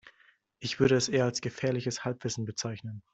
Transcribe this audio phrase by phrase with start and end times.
[0.57, 3.03] Ich würde es eher als gefährliches Halbwissen bezeichnen.